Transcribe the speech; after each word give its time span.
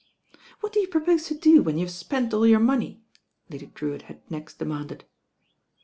"What 0.61 0.73
do 0.73 0.79
you 0.79 0.87
propose 0.87 1.25
to 1.27 1.35
do 1.35 1.61
when 1.61 1.77
you 1.77 1.85
have 1.85 1.93
spent 1.93 2.33
all 2.33 2.47
your 2.47 2.59
money?" 2.59 3.03
Lady 3.51 3.67
Drewitt 3.67 4.01
had 4.09 4.19
next 4.31 4.57
demanded. 4.57 5.05